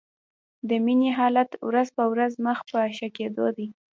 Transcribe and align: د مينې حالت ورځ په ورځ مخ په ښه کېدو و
د 0.69 0.71
مينې 0.85 1.09
حالت 1.17 1.49
ورځ 1.67 1.87
په 1.97 2.03
ورځ 2.11 2.31
مخ 2.45 2.59
په 2.71 2.79
ښه 2.95 3.07
کېدو 3.17 3.43
و 3.55 3.57